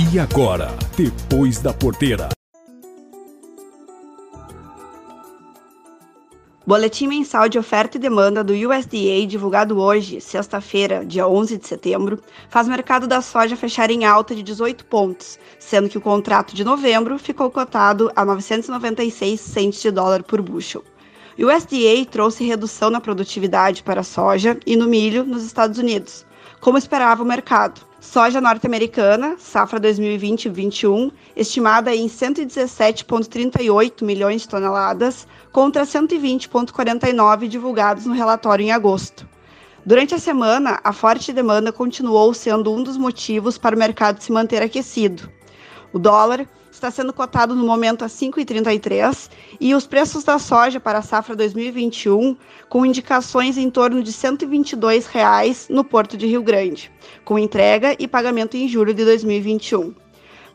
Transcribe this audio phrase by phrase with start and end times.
[0.00, 2.28] E agora, depois da porteira.
[6.64, 12.20] Boletim mensal de oferta e demanda do USDA, divulgado hoje, sexta-feira, dia 11 de setembro,
[12.48, 16.54] faz o mercado da soja fechar em alta de 18 pontos, sendo que o contrato
[16.54, 20.84] de novembro ficou cotado a 996 centes de dólar por bushel.
[21.40, 26.26] O USDA trouxe redução na produtividade para a soja e no milho nos Estados Unidos,
[26.60, 27.80] como esperava o mercado.
[28.00, 38.64] Soja norte-americana, safra 2020-21, estimada em 117,38 milhões de toneladas, contra 120,49 divulgados no relatório
[38.64, 39.24] em agosto.
[39.86, 44.32] Durante a semana, a forte demanda continuou sendo um dos motivos para o mercado se
[44.32, 45.30] manter aquecido.
[45.92, 50.98] O dólar está sendo cotado no momento a 5,33 e os preços da soja para
[50.98, 52.36] a safra 2021
[52.68, 56.90] com indicações em torno de 122 reais no Porto de Rio Grande,
[57.24, 59.94] com entrega e pagamento em julho de 2021.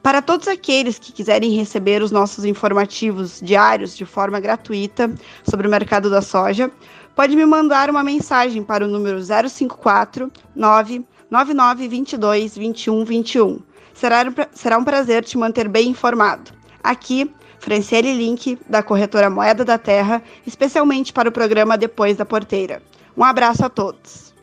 [0.01, 5.71] Para todos aqueles que quiserem receber os nossos informativos diários de forma gratuita sobre o
[5.71, 6.69] mercado da soja,
[7.15, 15.23] pode me mandar uma mensagem para o número 054 99922 2121 Será, será um prazer
[15.23, 16.51] te manter bem informado.
[16.83, 22.81] Aqui, Franciele Link, da corretora Moeda da Terra, especialmente para o programa Depois da Porteira.
[23.15, 24.33] Um abraço a todos.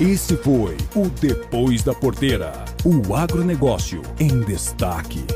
[0.00, 2.52] Esse foi o Depois da Porteira,
[2.84, 5.26] o agronegócio em destaque.